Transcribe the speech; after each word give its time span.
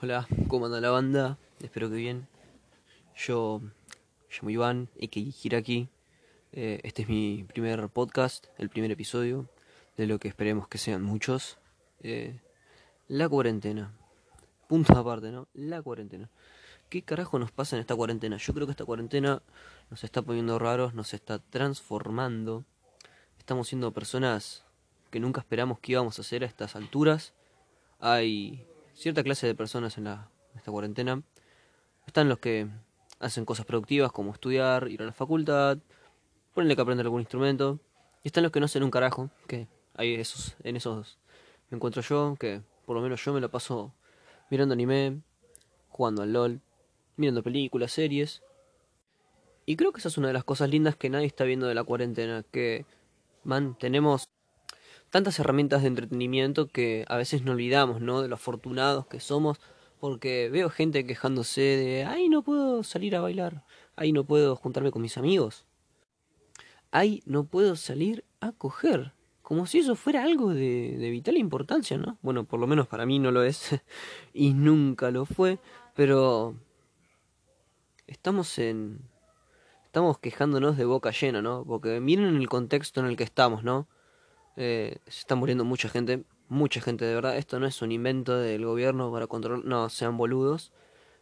Hola, 0.00 0.28
¿cómo 0.46 0.66
anda 0.66 0.80
la 0.80 0.90
banda? 0.90 1.38
Espero 1.60 1.90
que 1.90 1.96
bien. 1.96 2.28
Yo 3.16 3.60
llamo 4.30 4.50
Iván, 4.50 4.88
y 4.96 5.08
que 5.08 5.18
Hiraki. 5.18 5.88
Eh, 6.52 6.78
este 6.84 7.02
es 7.02 7.08
mi 7.08 7.42
primer 7.42 7.88
podcast, 7.88 8.46
el 8.58 8.68
primer 8.68 8.92
episodio, 8.92 9.50
de 9.96 10.06
lo 10.06 10.20
que 10.20 10.28
esperemos 10.28 10.68
que 10.68 10.78
sean 10.78 11.02
muchos. 11.02 11.58
Eh, 11.98 12.38
la 13.08 13.28
cuarentena. 13.28 13.92
Punto 14.68 14.96
aparte, 14.96 15.32
¿no? 15.32 15.48
La 15.52 15.82
cuarentena. 15.82 16.30
¿Qué 16.88 17.02
carajo 17.02 17.40
nos 17.40 17.50
pasa 17.50 17.74
en 17.74 17.80
esta 17.80 17.96
cuarentena? 17.96 18.36
Yo 18.36 18.54
creo 18.54 18.68
que 18.68 18.70
esta 18.70 18.84
cuarentena 18.84 19.42
nos 19.90 20.04
está 20.04 20.22
poniendo 20.22 20.60
raros, 20.60 20.94
nos 20.94 21.12
está 21.12 21.40
transformando. 21.40 22.64
Estamos 23.36 23.66
siendo 23.66 23.90
personas 23.92 24.64
que 25.10 25.18
nunca 25.18 25.40
esperamos 25.40 25.80
que 25.80 25.90
íbamos 25.90 26.20
a 26.20 26.22
ser 26.22 26.44
a 26.44 26.46
estas 26.46 26.76
alturas. 26.76 27.34
Hay 27.98 28.64
cierta 28.98 29.22
clase 29.22 29.46
de 29.46 29.54
personas 29.54 29.96
en, 29.96 30.04
la, 30.04 30.28
esta 30.56 30.72
cuarentena. 30.72 31.22
Están 32.06 32.28
los 32.28 32.38
que 32.40 32.66
hacen 33.20 33.44
cosas 33.44 33.64
productivas 33.64 34.10
como 34.10 34.32
estudiar, 34.32 34.88
ir 34.88 35.02
a 35.02 35.06
la 35.06 35.12
facultad, 35.12 35.78
ponerle 36.52 36.74
que 36.74 36.82
aprender 36.82 37.06
algún 37.06 37.20
instrumento. 37.20 37.78
Y 38.24 38.28
están 38.28 38.42
los 38.42 38.50
que 38.50 38.58
no 38.58 38.66
hacen 38.66 38.82
un 38.82 38.90
carajo, 38.90 39.30
que 39.46 39.68
hay 39.94 40.14
esos, 40.14 40.56
en 40.64 40.76
esos 40.76 41.18
me 41.70 41.76
encuentro 41.76 42.02
yo, 42.02 42.34
que 42.38 42.62
por 42.86 42.96
lo 42.96 43.02
menos 43.02 43.24
yo 43.24 43.32
me 43.32 43.40
lo 43.40 43.50
paso 43.50 43.94
mirando 44.50 44.72
anime, 44.72 45.20
jugando 45.90 46.22
al 46.22 46.32
LOL, 46.32 46.60
mirando 47.16 47.42
películas, 47.42 47.92
series. 47.92 48.42
Y 49.64 49.76
creo 49.76 49.92
que 49.92 49.98
esa 49.98 50.08
es 50.08 50.18
una 50.18 50.28
de 50.28 50.32
las 50.32 50.44
cosas 50.44 50.70
lindas 50.70 50.96
que 50.96 51.10
nadie 51.10 51.26
está 51.26 51.44
viendo 51.44 51.68
de 51.68 51.74
la 51.74 51.84
cuarentena, 51.84 52.44
que 52.50 52.84
man, 53.44 53.76
tenemos 53.78 54.28
tantas 55.10 55.38
herramientas 55.38 55.82
de 55.82 55.88
entretenimiento 55.88 56.68
que 56.68 57.04
a 57.08 57.16
veces 57.16 57.42
no 57.42 57.52
olvidamos, 57.52 58.00
¿no? 58.00 58.22
De 58.22 58.28
lo 58.28 58.34
afortunados 58.34 59.06
que 59.06 59.20
somos, 59.20 59.58
porque 60.00 60.48
veo 60.50 60.70
gente 60.70 61.06
quejándose 61.06 61.60
de, 61.60 62.04
ay, 62.04 62.28
no 62.28 62.42
puedo 62.42 62.82
salir 62.82 63.16
a 63.16 63.20
bailar, 63.20 63.64
ay, 63.96 64.12
no 64.12 64.24
puedo 64.24 64.56
juntarme 64.56 64.90
con 64.90 65.02
mis 65.02 65.18
amigos, 65.18 65.64
ay, 66.90 67.22
no 67.26 67.44
puedo 67.44 67.76
salir 67.76 68.24
a 68.40 68.52
coger, 68.52 69.12
como 69.42 69.66
si 69.66 69.78
eso 69.78 69.96
fuera 69.96 70.24
algo 70.24 70.52
de, 70.52 70.96
de 70.98 71.10
vital 71.10 71.36
importancia, 71.36 71.96
¿no? 71.96 72.18
Bueno, 72.22 72.44
por 72.44 72.60
lo 72.60 72.66
menos 72.66 72.86
para 72.86 73.06
mí 73.06 73.18
no 73.18 73.30
lo 73.30 73.42
es, 73.42 73.80
y 74.34 74.52
nunca 74.52 75.10
lo 75.10 75.24
fue, 75.24 75.58
pero 75.94 76.54
estamos 78.06 78.58
en... 78.58 79.00
Estamos 79.84 80.18
quejándonos 80.18 80.76
de 80.76 80.84
boca 80.84 81.10
llena, 81.12 81.40
¿no? 81.40 81.64
Porque 81.66 81.98
miren 81.98 82.36
el 82.36 82.48
contexto 82.48 83.00
en 83.00 83.06
el 83.06 83.16
que 83.16 83.24
estamos, 83.24 83.64
¿no? 83.64 83.88
Eh, 84.60 84.98
se 85.06 85.20
está 85.20 85.36
muriendo 85.36 85.64
mucha 85.64 85.88
gente, 85.88 86.24
mucha 86.48 86.80
gente 86.80 87.04
de 87.04 87.14
verdad. 87.14 87.36
Esto 87.36 87.60
no 87.60 87.66
es 87.66 87.80
un 87.80 87.92
invento 87.92 88.36
del 88.36 88.66
gobierno 88.66 89.12
para 89.12 89.28
controlar, 89.28 89.64
no, 89.64 89.88
sean 89.88 90.16
boludos. 90.16 90.72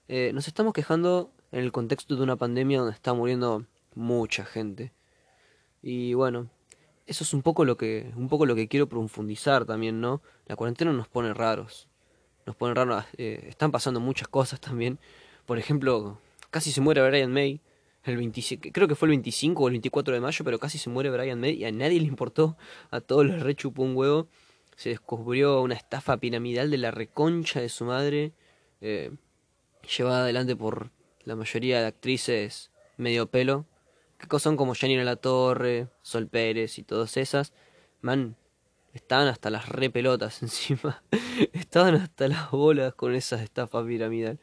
Eh, 0.08 0.30
nos 0.32 0.48
estamos 0.48 0.72
quejando 0.72 1.30
en 1.52 1.62
el 1.62 1.70
contexto 1.70 2.16
de 2.16 2.22
una 2.22 2.36
pandemia 2.36 2.78
donde 2.78 2.94
está 2.94 3.12
muriendo 3.12 3.66
mucha 3.94 4.46
gente. 4.46 4.94
Y 5.82 6.14
bueno, 6.14 6.48
eso 7.06 7.24
es 7.24 7.34
un 7.34 7.42
poco 7.42 7.66
lo 7.66 7.76
que, 7.76 8.10
un 8.16 8.30
poco 8.30 8.46
lo 8.46 8.54
que 8.54 8.68
quiero 8.68 8.88
profundizar 8.88 9.66
también, 9.66 10.00
¿no? 10.00 10.22
La 10.46 10.56
cuarentena 10.56 10.94
nos 10.94 11.06
pone 11.06 11.34
raros. 11.34 11.88
Nos 12.46 12.56
pone 12.56 12.72
raros, 12.72 13.04
eh, 13.18 13.44
están 13.48 13.70
pasando 13.70 14.00
muchas 14.00 14.28
cosas 14.28 14.60
también. 14.60 14.98
Por 15.44 15.58
ejemplo, 15.58 16.18
casi 16.50 16.72
se 16.72 16.80
muere 16.80 17.06
Brian 17.06 17.34
May 17.34 17.60
el 18.12 18.18
27, 18.18 18.72
creo 18.72 18.88
que 18.88 18.94
fue 18.94 19.06
el 19.06 19.10
25 19.10 19.62
o 19.62 19.68
el 19.68 19.72
24 19.72 20.14
de 20.14 20.20
mayo, 20.20 20.44
pero 20.44 20.58
casi 20.58 20.78
se 20.78 20.90
muere 20.90 21.10
Brian 21.10 21.40
May 21.40 21.54
y 21.54 21.64
a 21.64 21.72
nadie 21.72 22.00
le 22.00 22.06
importó, 22.06 22.56
a 22.90 23.00
todos 23.00 23.26
les 23.26 23.42
rechupó 23.42 23.82
un 23.82 23.96
huevo. 23.96 24.28
Se 24.76 24.90
descubrió 24.90 25.62
una 25.62 25.74
estafa 25.74 26.18
piramidal 26.18 26.70
de 26.70 26.78
la 26.78 26.90
reconcha 26.90 27.60
de 27.60 27.68
su 27.68 27.84
madre, 27.84 28.32
eh, 28.80 29.10
llevada 29.96 30.22
adelante 30.22 30.54
por 30.54 30.90
la 31.24 31.34
mayoría 31.34 31.80
de 31.80 31.86
actrices 31.86 32.70
medio 32.96 33.30
pelo, 33.30 33.66
que 34.18 34.38
son 34.38 34.56
como 34.56 34.74
Janina 34.74 35.04
La 35.04 35.16
Torre, 35.16 35.88
Sol 36.02 36.28
Pérez 36.28 36.78
y 36.78 36.82
todas 36.82 37.16
esas. 37.16 37.52
Man, 38.00 38.36
estaban 38.94 39.28
hasta 39.28 39.50
las 39.50 39.68
repelotas 39.68 40.42
encima, 40.42 41.02
estaban 41.52 41.94
hasta 41.94 42.28
las 42.28 42.50
bolas 42.50 42.94
con 42.94 43.14
esas 43.14 43.42
estafas 43.42 43.84
piramidal. 43.86 44.38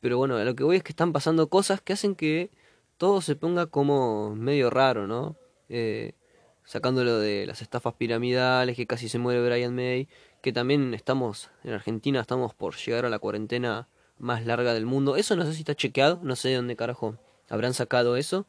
Pero 0.00 0.16
bueno, 0.16 0.42
lo 0.42 0.54
que 0.54 0.64
voy 0.64 0.76
es 0.76 0.82
que 0.82 0.92
están 0.92 1.12
pasando 1.12 1.48
cosas 1.48 1.80
que 1.80 1.92
hacen 1.92 2.14
que 2.14 2.50
todo 3.00 3.22
se 3.22 3.34
ponga 3.34 3.64
como 3.64 4.36
medio 4.36 4.68
raro, 4.68 5.06
¿no? 5.06 5.34
Eh, 5.70 6.12
sacándolo 6.64 7.18
de 7.18 7.46
las 7.46 7.62
estafas 7.62 7.94
piramidales, 7.94 8.76
que 8.76 8.86
casi 8.86 9.08
se 9.08 9.18
muere 9.18 9.42
Brian 9.42 9.74
May, 9.74 10.06
que 10.42 10.52
también 10.52 10.92
estamos, 10.92 11.48
en 11.64 11.72
Argentina 11.72 12.20
estamos 12.20 12.52
por 12.52 12.76
llegar 12.76 13.06
a 13.06 13.08
la 13.08 13.18
cuarentena 13.18 13.88
más 14.18 14.44
larga 14.44 14.74
del 14.74 14.84
mundo. 14.84 15.16
Eso 15.16 15.34
no 15.34 15.46
sé 15.46 15.54
si 15.54 15.60
está 15.60 15.74
chequeado, 15.74 16.20
no 16.22 16.36
sé 16.36 16.50
de 16.50 16.56
dónde 16.56 16.76
carajo 16.76 17.16
habrán 17.48 17.72
sacado 17.72 18.18
eso. 18.18 18.46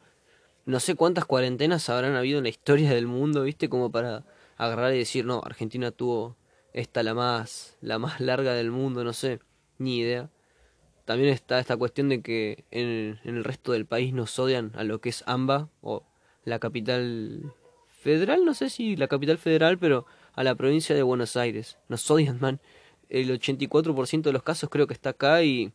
No 0.65 0.81
sé 0.81 0.95
cuántas 0.95 1.23
cuarentenas 1.23 1.87
habrán 1.87 2.15
habido 2.15 2.39
en 2.39 2.43
la 2.43 2.49
historia 2.49 2.93
del 2.93 3.07
mundo, 3.07 3.43
¿viste? 3.43 3.69
Como 3.69 3.89
para 3.89 4.25
agarrar 4.57 4.93
y 4.93 4.97
decir, 4.97 5.23
no, 5.23 5.41
Argentina 5.45 5.91
tuvo 5.91 6.35
esta 6.73 7.03
la 7.03 7.13
más, 7.13 7.77
la 7.79 7.99
más 7.99 8.19
larga 8.19 8.53
del 8.53 8.69
mundo, 8.69 9.05
no 9.05 9.13
sé, 9.13 9.39
ni 9.77 9.99
idea. 9.99 10.29
También 11.11 11.33
está 11.33 11.59
esta 11.59 11.75
cuestión 11.75 12.07
de 12.07 12.21
que 12.21 12.63
en, 12.71 13.19
el 13.25 13.43
resto 13.43 13.73
del 13.73 13.85
país 13.85 14.13
nos 14.13 14.39
odian 14.39 14.71
a 14.75 14.85
lo 14.85 15.01
que 15.01 15.09
es 15.09 15.25
AMBA 15.27 15.67
o 15.81 16.03
la 16.45 16.57
capital 16.57 17.51
federal, 17.89 18.45
no 18.45 18.53
sé 18.53 18.69
si 18.69 18.95
la 18.95 19.09
capital 19.09 19.37
federal, 19.37 19.77
pero 19.77 20.05
a 20.35 20.45
la 20.45 20.55
provincia 20.55 20.95
de 20.95 21.03
Buenos 21.03 21.35
Aires. 21.35 21.77
Nos 21.89 22.09
odian, 22.09 22.39
man. 22.39 22.61
El 23.09 23.29
84% 23.29 24.21
de 24.21 24.31
los 24.31 24.41
casos 24.41 24.69
creo 24.69 24.87
que 24.87 24.93
está 24.93 25.09
acá 25.09 25.43
y 25.43 25.73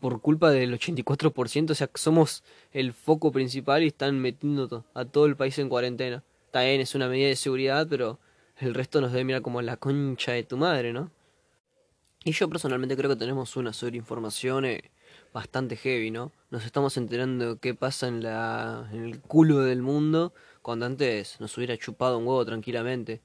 por 0.00 0.20
culpa 0.20 0.52
del 0.52 0.72
84%, 0.78 1.72
o 1.72 1.74
sea, 1.74 1.90
somos 1.94 2.44
el 2.70 2.92
foco 2.92 3.32
principal 3.32 3.82
y 3.82 3.88
están 3.88 4.20
metiendo 4.20 4.84
a 4.94 5.04
todo 5.04 5.26
el 5.26 5.34
país 5.34 5.58
en 5.58 5.68
cuarentena. 5.68 6.22
Bien, 6.54 6.80
es 6.80 6.94
una 6.94 7.08
medida 7.08 7.26
de 7.26 7.34
seguridad, 7.34 7.88
pero 7.90 8.20
el 8.58 8.72
resto 8.72 9.00
nos 9.00 9.10
debe 9.10 9.24
mirar 9.24 9.42
como 9.42 9.60
la 9.62 9.78
concha 9.78 10.30
de 10.30 10.44
tu 10.44 10.56
madre, 10.56 10.92
¿no? 10.92 11.10
Y 12.26 12.32
yo 12.32 12.48
personalmente 12.48 12.96
creo 12.96 13.08
que 13.08 13.14
tenemos 13.14 13.56
una 13.56 13.72
sobreinformación 13.72 14.64
eh, 14.64 14.90
bastante 15.32 15.76
heavy, 15.76 16.10
¿no? 16.10 16.32
Nos 16.50 16.64
estamos 16.64 16.96
enterando 16.96 17.60
qué 17.60 17.72
pasa 17.72 18.08
en, 18.08 18.20
la, 18.20 18.88
en 18.92 19.04
el 19.04 19.20
culo 19.20 19.60
del 19.60 19.80
mundo 19.80 20.34
cuando 20.60 20.86
antes 20.86 21.38
nos 21.38 21.56
hubiera 21.56 21.76
chupado 21.76 22.18
un 22.18 22.26
huevo 22.26 22.44
tranquilamente. 22.44 23.20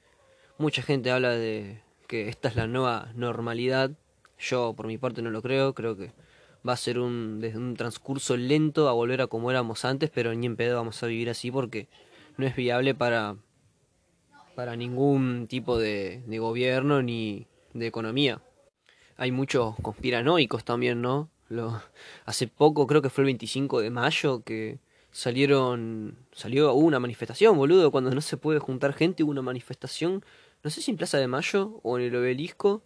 Mucha 0.59 0.83
gente 0.83 1.09
habla 1.09 1.31
de 1.31 1.81
que 2.05 2.29
esta 2.29 2.49
es 2.49 2.55
la 2.55 2.67
nueva 2.67 3.11
normalidad. 3.15 3.89
Yo 4.37 4.75
por 4.77 4.85
mi 4.85 4.99
parte 4.99 5.23
no 5.23 5.31
lo 5.31 5.41
creo, 5.41 5.73
creo 5.73 5.97
que 5.97 6.11
va 6.63 6.73
a 6.73 6.77
ser 6.77 6.99
un, 6.99 7.43
un 7.55 7.75
transcurso 7.75 8.37
lento 8.37 8.87
a 8.87 8.91
volver 8.91 9.21
a 9.21 9.25
como 9.25 9.49
éramos 9.49 9.83
antes, 9.83 10.11
pero 10.11 10.31
ni 10.35 10.45
en 10.45 10.55
pedo 10.55 10.75
vamos 10.75 11.01
a 11.01 11.07
vivir 11.07 11.31
así 11.31 11.49
porque 11.49 11.87
no 12.37 12.45
es 12.45 12.55
viable 12.55 12.93
para, 12.93 13.35
para 14.53 14.75
ningún 14.75 15.47
tipo 15.47 15.79
de, 15.79 16.21
de 16.27 16.37
gobierno 16.37 17.01
ni 17.01 17.47
de 17.73 17.87
economía 17.87 18.43
hay 19.21 19.31
muchos 19.31 19.75
conspiranoicos 19.83 20.63
también, 20.63 20.99
¿no? 20.99 21.29
Lo, 21.47 21.79
hace 22.25 22.47
poco, 22.47 22.87
creo 22.87 23.03
que 23.03 23.11
fue 23.11 23.21
el 23.21 23.27
25 23.27 23.79
de 23.81 23.91
mayo, 23.91 24.41
que 24.43 24.79
salieron, 25.11 26.17
salió, 26.31 26.73
una 26.73 26.99
manifestación, 26.99 27.55
boludo, 27.55 27.91
cuando 27.91 28.09
no 28.09 28.21
se 28.21 28.37
puede 28.37 28.57
juntar 28.57 28.93
gente, 28.93 29.21
hubo 29.21 29.29
una 29.29 29.43
manifestación, 29.43 30.25
no 30.63 30.71
sé 30.71 30.81
si 30.81 30.89
en 30.89 30.97
Plaza 30.97 31.19
de 31.19 31.27
Mayo 31.27 31.79
o 31.83 31.99
en 31.99 32.05
el 32.05 32.15
obelisco, 32.15 32.81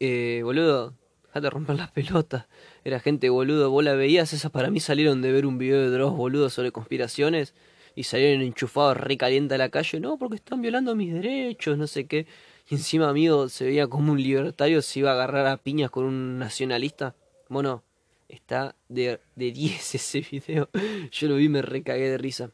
eh, 0.00 0.40
boludo, 0.42 0.94
de 1.34 1.50
romper 1.50 1.76
las 1.76 1.90
pelotas, 1.90 2.46
era 2.82 2.98
gente, 2.98 3.28
boludo, 3.28 3.68
vos 3.68 3.84
la 3.84 3.92
veías, 3.92 4.32
esas 4.32 4.50
para 4.50 4.70
mí 4.70 4.80
salieron 4.80 5.20
de 5.20 5.32
ver 5.32 5.44
un 5.44 5.58
video 5.58 5.82
de 5.82 5.90
Dross, 5.90 6.16
boludo, 6.16 6.48
sobre 6.48 6.72
conspiraciones, 6.72 7.52
y 7.94 8.04
salieron 8.04 8.42
enchufados 8.42 8.96
re 8.96 9.16
caliente 9.16 9.54
a 9.54 9.58
la 9.58 9.68
calle, 9.68 10.00
no, 10.00 10.16
porque 10.18 10.36
están 10.36 10.62
violando 10.62 10.94
mis 10.94 11.12
derechos, 11.12 11.78
no 11.78 11.86
sé 11.86 12.06
qué. 12.06 12.26
Y 12.70 12.76
encima, 12.76 13.08
amigo, 13.08 13.48
se 13.48 13.64
veía 13.66 13.86
como 13.86 14.12
un 14.12 14.22
libertario 14.22 14.82
se 14.82 15.00
iba 15.00 15.10
a 15.10 15.14
agarrar 15.14 15.46
a 15.46 15.56
piñas 15.56 15.90
con 15.90 16.04
un 16.04 16.38
nacionalista. 16.38 17.14
Bueno, 17.48 17.82
está 18.28 18.74
de, 18.88 19.20
de 19.36 19.52
10 19.52 19.94
ese 19.94 20.20
video. 20.20 20.68
Yo 21.10 21.28
lo 21.28 21.36
vi 21.36 21.44
y 21.44 21.48
me 21.48 21.62
recagué 21.62 22.08
de 22.08 22.18
risa. 22.18 22.50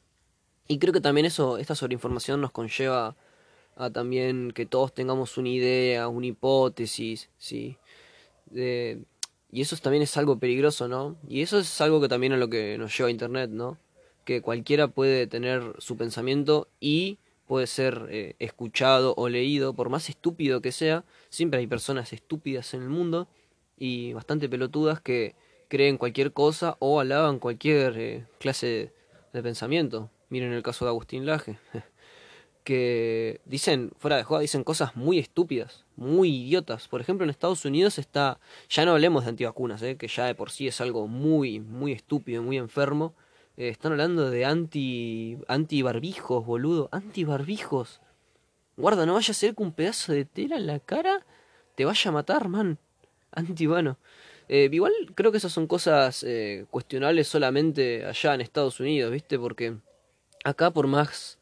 Y 0.67 0.79
creo 0.79 0.93
que 0.93 1.00
también 1.00 1.26
eso, 1.26 1.58
esta 1.58 1.75
sobreinformación 1.75 2.41
nos 2.41 2.50
conlleva 2.50 3.17
a 3.76 3.91
también 3.91 4.50
que 4.50 4.67
todos 4.67 4.93
tengamos 4.93 5.38
una 5.38 5.49
idea, 5.49 6.08
una 6.08 6.26
hipótesis, 6.26 7.31
sí. 7.38 7.76
y 8.52 9.61
eso 9.61 9.76
también 9.76 10.02
es 10.02 10.17
algo 10.17 10.38
peligroso, 10.38 10.88
¿no? 10.88 11.17
Y 11.29 11.43
eso 11.43 11.58
es 11.58 11.81
algo 11.81 12.00
que 12.00 12.08
también 12.08 12.32
es 12.32 12.38
lo 12.38 12.50
que 12.50 12.76
nos 12.76 12.96
lleva 12.96 13.08
a 13.08 13.12
Internet, 13.12 13.50
¿no? 13.50 13.79
Que 14.28 14.42
cualquiera 14.42 14.88
puede 14.88 15.26
tener 15.26 15.62
su 15.78 15.96
pensamiento 15.96 16.69
y 16.80 17.16
puede 17.46 17.66
ser 17.66 18.08
eh, 18.10 18.36
escuchado 18.38 19.14
o 19.16 19.30
leído, 19.30 19.72
por 19.72 19.88
más 19.88 20.10
estúpido 20.10 20.60
que 20.60 20.70
sea, 20.70 21.06
siempre 21.30 21.60
hay 21.60 21.66
personas 21.66 22.12
estúpidas 22.12 22.75
en 22.75 22.82
el 22.82 22.90
mundo 22.90 23.26
y 23.78 24.12
bastante 24.12 24.46
pelotudas 24.50 25.00
que 25.00 25.34
creen 25.69 25.96
cualquier 25.96 26.34
cosa 26.34 26.76
o 26.78 27.00
alaban 27.00 27.38
cualquier 27.38 27.98
eh, 27.98 28.26
clase 28.38 28.92
de, 29.32 29.42
pensamiento. 29.42 30.10
Miren 30.28 30.52
el 30.52 30.62
caso 30.62 30.84
de 30.84 30.90
Agustín 30.90 31.24
Laje, 31.24 31.58
que 32.64 33.40
dicen, 33.46 33.92
fuera 33.96 34.19
de 34.19 34.24
joda, 34.24 34.40
dicen 34.40 34.62
cosas 34.62 34.94
muy 34.94 35.19
estúpidas, 35.19 35.86
muy 35.96 36.28
idiotas. 36.28 36.86
Por 36.86 37.00
ejemplo, 37.00 37.24
en 37.24 37.31
Estados 37.31 37.64
Unidos 37.64 37.98
está, 37.98 38.40
ya 38.69 38.84
no 38.84 38.90
hablemos 38.90 39.24
de 39.24 39.31
antivacunas, 39.31 39.81
¿eh? 39.81 39.96
que 39.96 40.06
ya 40.06 40.26
de 40.26 40.34
por 40.34 40.50
sí 40.50 40.69
es 40.69 40.82
algo 40.82 41.08
muy, 41.08 41.60
muy 41.60 41.92
estúpido, 41.92 42.42
muy 42.42 42.58
enfermo. 42.58 43.14
Eh, 43.58 43.70
están 43.70 43.90
hablando 43.90 44.31
de 44.31 44.44
anti, 44.44 45.37
anti 45.49 45.82
barbijos, 45.82 46.46
boludo, 46.46 46.88
anti 46.93 47.25
barbijos. 47.25 48.00
Guarda, 48.76 49.05
no 49.05 49.14
vaya 49.14 49.32
a 49.32 49.34
ser 49.34 49.56
que 49.56 49.64
un 49.64 49.72
pedazo 49.72 50.12
de 50.12 50.25
tela 50.25 50.56
en 50.58 50.69
la 50.69 50.78
cara 50.78 51.26
te 51.75 51.84
vaya 51.84 52.08
a 52.08 52.12
matar, 52.12 52.49
man. 52.49 52.78
Anti, 53.32 53.66
bueno. 53.66 53.99
Eh, 54.49 54.69
igual 54.70 54.93
creo 55.16 55.32
que 55.32 55.38
esas 55.38 55.50
son 55.50 55.66
cosas 55.66 56.22
eh, 56.22 56.66
cuestionables 56.70 57.26
solamente 57.26 58.06
allá 58.06 58.34
en 58.34 58.43
Estados 58.43 58.78
Unidos, 58.78 59.10
¿viste? 59.10 59.40
Porque 59.40 59.75
acá 60.44 60.70
por 60.70 60.87
más, 60.87 61.40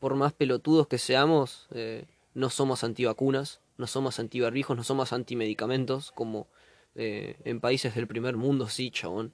por 0.00 0.16
más 0.16 0.34
pelotudos 0.34 0.86
que 0.86 0.98
seamos, 0.98 1.66
eh, 1.72 2.04
no 2.34 2.50
somos 2.50 2.84
antivacunas, 2.84 3.60
no 3.78 3.86
somos 3.86 4.20
antibarbijos, 4.20 4.76
no 4.76 4.84
somos 4.84 5.14
antimedicamentos, 5.14 6.12
como 6.12 6.46
en 6.96 7.58
países 7.58 7.96
del 7.96 8.06
primer 8.06 8.36
mundo, 8.36 8.68
sí, 8.68 8.92
chabón. 8.92 9.32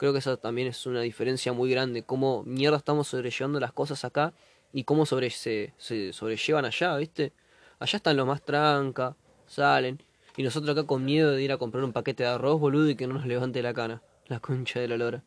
Creo 0.00 0.14
que 0.14 0.20
esa 0.20 0.38
también 0.38 0.66
es 0.66 0.86
una 0.86 1.02
diferencia 1.02 1.52
muy 1.52 1.70
grande, 1.70 2.02
cómo 2.02 2.42
mierda 2.44 2.78
estamos 2.78 3.08
sobrellevando 3.08 3.60
las 3.60 3.74
cosas 3.74 4.02
acá 4.06 4.32
y 4.72 4.84
cómo 4.84 5.04
sobre, 5.04 5.28
se, 5.28 5.74
se 5.76 6.14
sobrellevan 6.14 6.64
allá, 6.64 6.96
¿viste? 6.96 7.34
Allá 7.78 7.98
están 7.98 8.16
los 8.16 8.26
más 8.26 8.42
tranca, 8.42 9.14
salen. 9.46 10.02
Y 10.38 10.42
nosotros 10.42 10.70
acá 10.74 10.86
con 10.86 11.04
miedo 11.04 11.32
de 11.32 11.42
ir 11.42 11.52
a 11.52 11.58
comprar 11.58 11.84
un 11.84 11.92
paquete 11.92 12.22
de 12.22 12.30
arroz, 12.30 12.58
boludo, 12.58 12.88
y 12.88 12.94
que 12.94 13.06
no 13.06 13.12
nos 13.12 13.26
levante 13.26 13.60
la 13.60 13.74
cana. 13.74 14.00
La 14.28 14.40
concha 14.40 14.80
de 14.80 14.88
la 14.88 14.96
lora. 14.96 15.22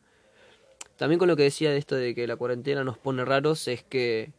También 0.96 1.20
con 1.20 1.28
lo 1.28 1.36
que 1.36 1.44
decía 1.44 1.70
de 1.70 1.76
esto 1.76 1.94
de 1.94 2.12
que 2.12 2.26
la 2.26 2.34
cuarentena 2.34 2.82
nos 2.82 2.98
pone 2.98 3.24
raros, 3.24 3.68
es 3.68 3.84
que 3.84 4.32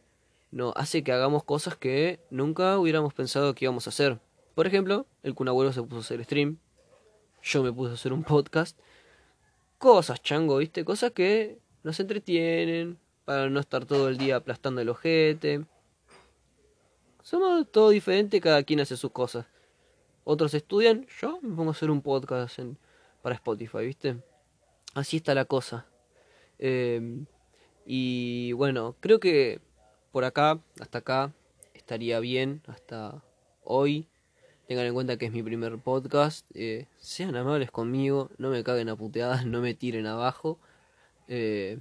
no 0.50 0.74
hace 0.76 1.02
que 1.02 1.12
hagamos 1.12 1.44
cosas 1.44 1.76
que 1.76 2.20
nunca 2.28 2.78
hubiéramos 2.78 3.14
pensado 3.14 3.54
que 3.54 3.64
íbamos 3.64 3.86
a 3.86 3.90
hacer. 3.90 4.18
Por 4.54 4.66
ejemplo, 4.66 5.06
el 5.22 5.34
Kun 5.34 5.48
se 5.72 5.82
puso 5.82 5.96
a 5.96 6.00
hacer 6.00 6.22
stream. 6.24 6.58
Yo 7.42 7.62
me 7.62 7.72
puse 7.72 7.92
a 7.92 7.94
hacer 7.94 8.12
un 8.12 8.22
podcast. 8.24 8.78
Cosas, 9.78 10.22
chango, 10.22 10.58
¿viste? 10.58 10.84
Cosas 10.84 11.12
que 11.12 11.58
nos 11.82 12.00
entretienen, 12.00 12.98
para 13.26 13.50
no 13.50 13.58
estar 13.58 13.84
todo 13.84 14.08
el 14.08 14.16
día 14.16 14.36
aplastando 14.36 14.80
el 14.80 14.88
ojete. 14.88 15.66
Somos 17.22 17.70
todo 17.70 17.90
diferente, 17.90 18.40
cada 18.40 18.62
quien 18.62 18.80
hace 18.80 18.96
sus 18.96 19.10
cosas. 19.10 19.46
Otros 20.22 20.54
estudian, 20.54 21.06
yo 21.20 21.40
me 21.42 21.54
pongo 21.54 21.70
a 21.70 21.72
hacer 21.72 21.90
un 21.90 22.00
podcast 22.00 22.58
para 23.22 23.34
Spotify, 23.34 23.78
¿viste? 23.78 24.16
Así 24.94 25.16
está 25.18 25.34
la 25.34 25.44
cosa. 25.44 25.86
Em, 26.58 27.26
y 27.84 28.52
bueno, 28.52 28.94
creo 29.00 29.18
que 29.18 29.60
por 30.12 30.24
acá, 30.24 30.60
hasta 30.80 30.98
acá, 30.98 31.32
estaría 31.74 32.20
bien, 32.20 32.62
hasta 32.68 33.24
hoy. 33.64 34.08
Tengan 34.66 34.86
en 34.86 34.94
cuenta 34.94 35.16
que 35.16 35.26
es 35.26 35.32
mi 35.32 35.42
primer 35.42 35.78
podcast. 35.78 36.44
Eh, 36.54 36.86
sean 36.98 37.36
amables 37.36 37.70
conmigo, 37.70 38.30
no 38.38 38.50
me 38.50 38.64
caguen 38.64 38.88
a 38.88 38.96
puteadas, 38.96 39.46
no 39.46 39.60
me 39.60 39.74
tiren 39.74 40.06
abajo. 40.06 40.58
Eh, 41.28 41.78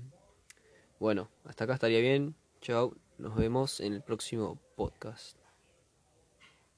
bueno, 1.00 1.30
hasta 1.46 1.64
acá 1.64 1.74
estaría 1.74 2.00
bien. 2.00 2.36
Chao, 2.62 2.96
nos 3.18 3.36
vemos 3.36 3.80
en 3.80 3.94
el 3.94 4.02
próximo 4.02 4.60
podcast. 4.76 5.45